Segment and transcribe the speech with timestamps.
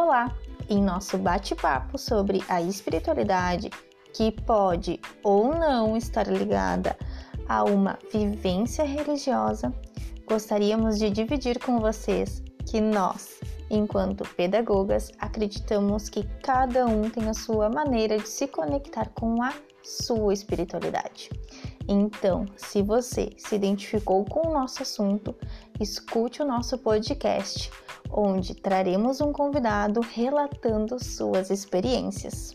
[0.00, 0.32] Olá!
[0.70, 3.68] Em nosso bate-papo sobre a espiritualidade,
[4.14, 6.96] que pode ou não estar ligada
[7.48, 9.74] a uma vivência religiosa,
[10.24, 17.34] gostaríamos de dividir com vocês que nós, enquanto pedagogas, acreditamos que cada um tem a
[17.34, 19.52] sua maneira de se conectar com a
[19.82, 21.28] sua espiritualidade.
[21.88, 25.34] Então, se você se identificou com o nosso assunto,
[25.80, 27.70] escute o nosso podcast,
[28.10, 32.54] onde traremos um convidado relatando suas experiências.